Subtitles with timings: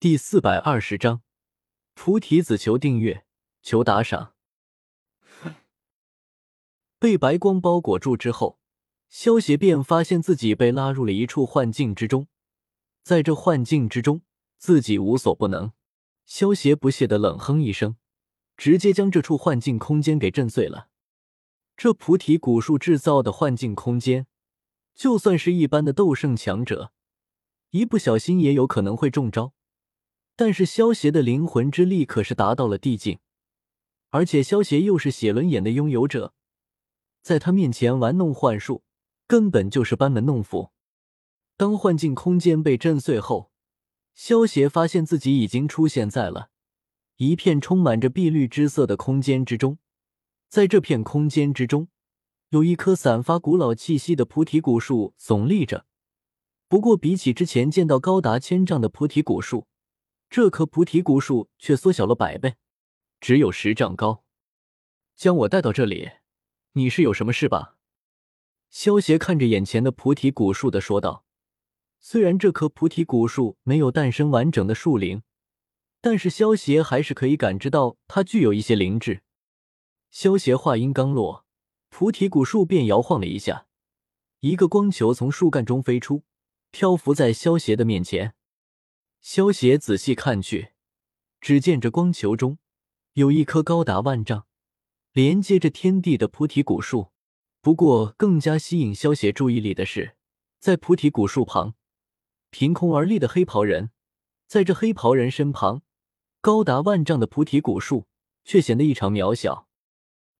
[0.00, 1.22] 第四百二十章，
[1.94, 3.24] 菩提子求订阅，
[3.62, 4.32] 求打赏。
[7.00, 8.60] 被白光包裹住之后，
[9.08, 12.28] 萧协便发现自己被拉入了一处幻境之中，
[13.02, 14.22] 在这幻境之中，
[14.56, 15.72] 自己无所不能。
[16.24, 17.96] 萧协不屑的冷哼一声，
[18.56, 20.90] 直接将这处幻境空间给震碎了。
[21.76, 24.28] 这菩提古树制造的幻境空间，
[24.94, 26.92] 就算是一般的斗圣强者，
[27.70, 29.54] 一不小心也有可能会中招。
[30.38, 33.18] 但是萧协的灵魂之力可是达到了地境，
[34.10, 36.32] 而且萧协又是写轮眼的拥有者，
[37.22, 38.84] 在他面前玩弄幻术，
[39.26, 40.70] 根本就是班门弄斧。
[41.56, 43.50] 当幻境空间被震碎后，
[44.14, 46.50] 萧协发现自己已经出现在了
[47.16, 49.78] 一片充满着碧绿之色的空间之中。
[50.48, 51.88] 在这片空间之中，
[52.50, 55.84] 有一棵散发古老气息的菩提古树耸立着。
[56.68, 59.66] 不过，比起之前见到高达千丈的菩提古树，
[60.30, 62.56] 这棵菩提古树却缩小了百倍，
[63.18, 64.24] 只有十丈高。
[65.16, 66.10] 将我带到这里，
[66.72, 67.76] 你是有什么事吧？
[68.68, 71.24] 萧协看着眼前的菩提古树的说道。
[71.98, 75.22] 虽然这棵菩提古树没有诞生完整的树龄，
[76.00, 79.22] 但是萧协还是可以感知到它具有一些灵智。
[80.10, 81.46] 萧协话音刚落，
[81.88, 83.66] 菩提古树便摇晃了一下，
[84.40, 86.22] 一个光球从树干中飞出，
[86.70, 88.34] 漂浮在萧协的面前。
[89.20, 90.72] 萧协仔细看去，
[91.40, 92.58] 只见这光球中
[93.14, 94.46] 有一棵高达万丈、
[95.12, 97.12] 连接着天地的菩提古树。
[97.60, 100.16] 不过，更加吸引萧协注意力的是，
[100.60, 101.74] 在菩提古树旁，
[102.50, 103.90] 凭空而立的黑袍人。
[104.46, 105.82] 在这黑袍人身旁，
[106.40, 108.06] 高达万丈的菩提古树
[108.44, 109.68] 却显得异常渺小。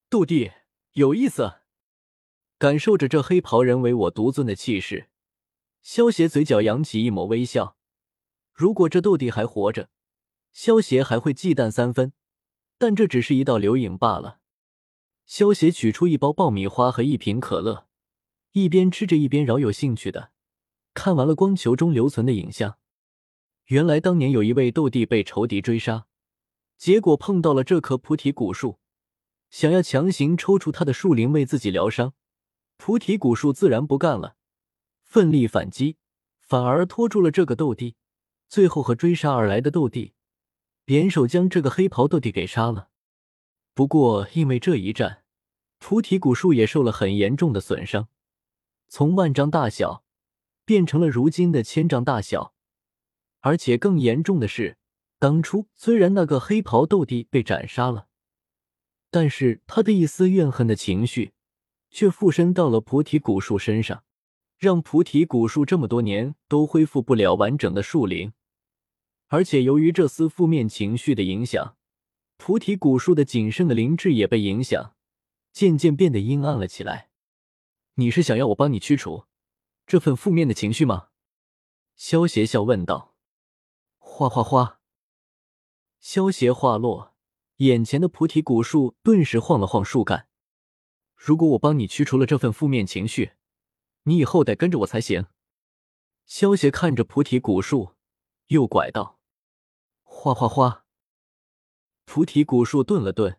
[0.08, 0.52] 杜帝
[0.92, 1.56] 有意思，
[2.56, 5.10] 感受着这黑袍人唯我独尊的气势，
[5.82, 7.76] 萧协嘴角扬起一抹微笑。
[8.58, 9.88] 如果这斗帝还活着，
[10.52, 12.12] 萧协还会忌惮三分，
[12.76, 14.40] 但这只是一道留影罢了。
[15.26, 17.86] 萧协取出一包爆米花和一瓶可乐，
[18.50, 20.32] 一边吃着一边饶有兴趣的
[20.92, 22.78] 看完了光球中留存的影像。
[23.66, 26.08] 原来当年有一位斗帝被仇敌追杀，
[26.76, 28.80] 结果碰到了这棵菩提古树，
[29.50, 32.12] 想要强行抽出他的树灵为自己疗伤，
[32.76, 34.34] 菩提古树自然不干了，
[35.04, 35.96] 奋力反击，
[36.40, 37.94] 反而拖住了这个斗帝。
[38.48, 40.14] 最后和追杀而来的斗帝
[40.84, 42.88] 联手将这个黑袍斗帝给杀了。
[43.74, 45.22] 不过因为这一战，
[45.78, 48.08] 菩提古树也受了很严重的损伤，
[48.88, 50.02] 从万丈大小
[50.64, 52.54] 变成了如今的千丈大小。
[53.40, 54.78] 而且更严重的是，
[55.18, 58.08] 当初虽然那个黑袍斗帝被斩杀了，
[59.10, 61.32] 但是他的一丝怨恨的情绪
[61.90, 64.02] 却附身到了菩提古树身上，
[64.56, 68.32] 让菩提古树这么多年都恢复不了完整的树龄。
[69.28, 71.76] 而且由于这丝负面情绪的影响，
[72.36, 74.94] 菩提古树的仅剩的灵智也被影响，
[75.52, 77.10] 渐渐变得阴暗了起来。
[77.94, 79.24] 你是想要我帮你驱除
[79.86, 81.08] 这份负面的情绪吗？
[81.96, 83.16] 萧邪笑问道。
[83.98, 84.80] 哗哗哗！
[86.00, 87.14] 萧邪话落，
[87.56, 90.28] 眼前的菩提古树顿时晃了晃树干。
[91.14, 93.32] 如果我帮你驱除了这份负面情绪，
[94.04, 95.26] 你以后得跟着我才行。
[96.24, 97.94] 萧邪看着菩提古树，
[98.46, 99.17] 又拐道。
[100.20, 100.84] 哗哗哗！
[102.04, 103.38] 菩提古树顿了顿，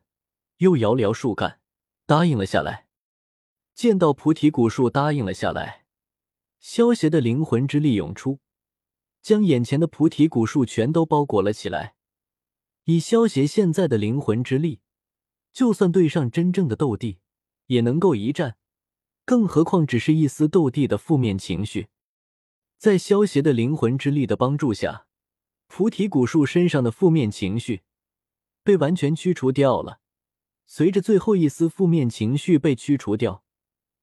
[0.60, 1.60] 又摇了摇树干，
[2.06, 2.88] 答应了下来。
[3.74, 5.84] 见到菩提古树答应了下来，
[6.62, 8.40] 萧邪的灵魂之力涌出，
[9.22, 11.96] 将眼前的菩提古树全都包裹了起来。
[12.86, 14.80] 以萧邪现在的灵魂之力，
[15.52, 17.20] 就算对上真正的斗帝，
[17.66, 18.56] 也能够一战。
[19.26, 21.90] 更何况只是一丝斗帝的负面情绪，
[22.78, 25.08] 在萧邪的灵魂之力的帮助下。
[25.70, 27.84] 菩提古树身上的负面情绪
[28.64, 30.00] 被完全驱除掉了。
[30.66, 33.44] 随着最后一丝负面情绪被驱除掉，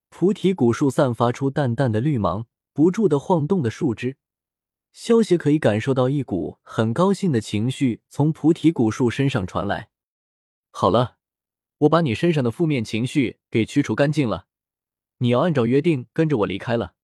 [0.08, 4.16] 菩提古树散发出淡淡的绿芒，不住的晃动的树枝。
[4.92, 9.90] 萧协可以感受到一股很高兴的情绪从菩提古树身上传来。
[10.70, 11.16] 好了，
[11.78, 14.46] 我把你身上的负面情绪给驱除干净了，
[15.18, 16.94] 你要按照约定跟着我离开了。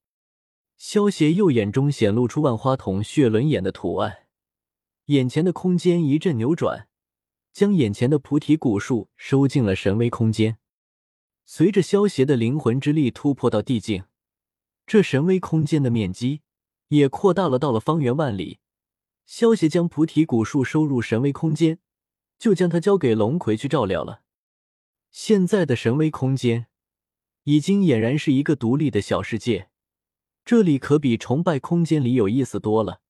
[0.76, 4.21] 萧协右眼中显露出万花筒血轮眼的图案。
[5.12, 6.88] 眼前的空间一阵扭转，
[7.52, 10.56] 将眼前的菩提古树收进了神威空间。
[11.44, 14.04] 随着萧邪的灵魂之力突破到地境，
[14.86, 16.40] 这神威空间的面积
[16.88, 18.60] 也扩大了，到了方圆万里。
[19.26, 21.78] 萧邪将菩提古树收入神威空间，
[22.38, 24.22] 就将它交给龙葵去照料了。
[25.10, 26.68] 现在的神威空间
[27.42, 29.68] 已经俨然是一个独立的小世界，
[30.42, 33.01] 这里可比崇拜空间里有意思多了。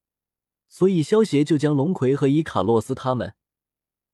[0.75, 3.35] 所以萧协就将龙葵和伊卡洛斯他们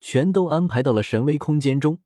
[0.02, 2.00] 全都安排到了神威空间中。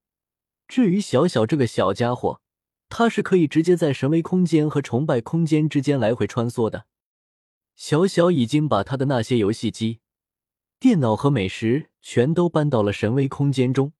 [0.67, 2.39] 至于小小这个小家伙，
[2.87, 6.85] 他是可以直接在神威空间和崇拜空间之间来回穿梭的。
[7.75, 10.01] 小小已经把他的那些游戏机、
[10.79, 13.93] 电脑和美食全都搬到了神威空间中，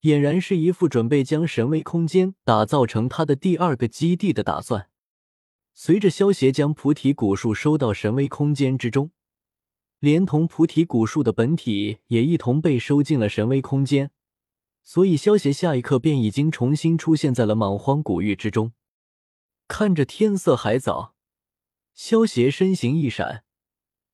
[0.00, 4.88] 俨然是一副准备将神威空间打造成他的第二个基地的打算。
[5.74, 9.10] 随着萧协将菩提古树收到神威空间之中，
[9.98, 14.10] 连同菩提古树的本体也一同被收进了神威空间，
[14.82, 18.72] 所以萧协下一刻便已经重新出现在了莽荒古域之中。
[19.68, 21.14] 看着天色还早。
[21.94, 23.44] 萧协身形一闪，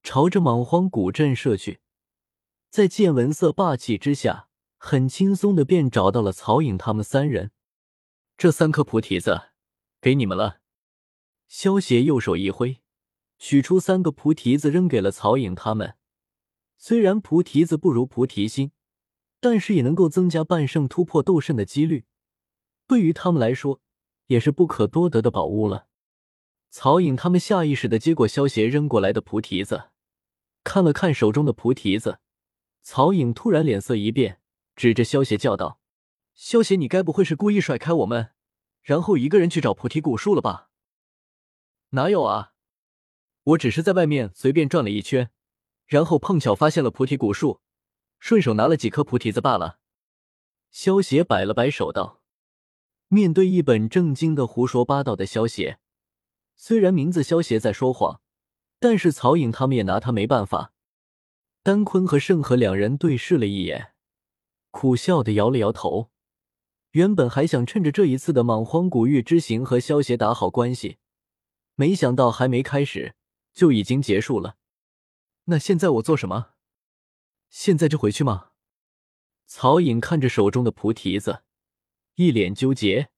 [0.05, 1.81] 朝着莽荒古镇射去，
[2.71, 4.49] 在见闻色霸气之下，
[4.79, 7.51] 很轻松的便找到了曹颖他们三人。
[8.39, 9.51] 这三颗菩提子
[10.01, 10.61] 给你们了。
[11.49, 12.82] 萧协右手一挥，
[13.45, 15.97] 取出三个菩提子扔给了曹颖他们。
[16.77, 18.71] 虽然菩提子不如菩提心，
[19.41, 22.05] 但是也能够增加半圣突破斗圣的几率，
[22.87, 23.81] 对于他们来说
[24.29, 25.89] 也是不可多得的宝物了。
[26.71, 29.91] 曹颖他们下意识的接过萧协扔过来的菩提子，
[30.63, 32.21] 看了看手中的菩提子，
[32.81, 34.41] 曹颖突然脸色一变，
[34.77, 35.81] 指着萧协叫道
[36.33, 38.31] ：“萧协，你该不会是故意甩开我们，
[38.83, 40.71] 然后一个人去找菩提古树了吧
[41.91, 42.52] ？”“哪有啊，
[43.45, 45.31] 我只是在外面随便转了一圈，
[45.87, 47.61] 然后碰巧发现了菩提古树，
[48.19, 49.79] 顺手拿了几颗菩提子罢了。”
[50.71, 52.23] 萧协摆了摆手道
[53.09, 55.79] ：“面对一本正经的胡说八道的萧协。”
[56.57, 58.21] 虽然名字萧协在说谎，
[58.79, 60.73] 但是曹颖他们也拿他没办法。
[61.65, 63.95] 丹坤和盛和两人对视了一眼，
[64.71, 66.11] 苦笑的摇了摇头。
[66.93, 70.99] 原本还想趁着这一次的莽荒古域之行和萧协打好关系，
[71.75, 73.15] 没想到还没开始
[73.53, 74.57] 就已经结束了。
[75.45, 76.55] 那现在我做什么？
[77.51, 78.51] 现在就回去吗？
[79.47, 81.43] 曹颖看着手中的菩提子，
[82.15, 83.11] 一脸纠结。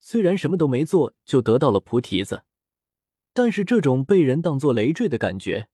[0.00, 2.44] 虽然什么都没做就得到了菩提子。
[3.32, 5.68] 但是这种被人当做累赘的感觉，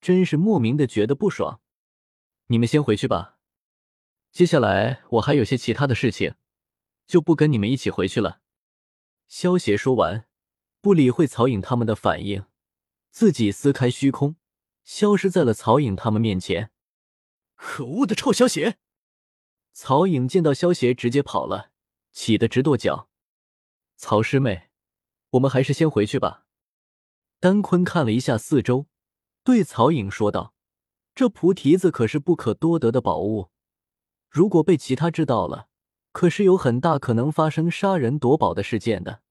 [0.00, 1.60] 真是莫名的觉得不爽。
[2.48, 3.38] 你们先回去吧，
[4.32, 6.34] 接下来我还有些其他的事情，
[7.06, 8.40] 就不跟你们一起回去了。
[9.28, 10.26] 萧协说完，
[10.80, 12.44] 不理会曹颖他们的反应，
[13.14, 14.34] 自己撕开虚空，
[14.82, 16.72] 消失在了曹颖他们面前。
[17.54, 18.78] 可恶的臭萧邪！
[19.72, 21.70] 曹颖见到萧邪直接跑了，
[22.10, 23.08] 气得直跺脚。
[23.96, 24.68] 曹师妹，
[25.30, 26.46] 我们还是先回去吧。
[27.38, 28.88] 丹坤看了一下四周，
[29.44, 30.52] 对曹颖说道
[31.14, 33.52] ：“这菩提子可是不可多得的宝物，
[34.28, 35.68] 如果被其他知道了，
[36.10, 39.22] 可是有很大可能发生杀人夺宝的事件的。”